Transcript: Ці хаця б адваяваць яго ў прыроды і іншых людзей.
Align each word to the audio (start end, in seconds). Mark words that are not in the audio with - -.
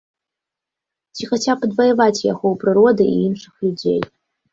Ці 1.19 1.27
хаця 1.31 1.55
б 1.59 1.69
адваяваць 1.69 2.23
яго 2.31 2.45
ў 2.53 2.63
прыроды 2.63 3.03
і 3.13 3.21
іншых 3.27 3.53
людзей. 3.67 4.01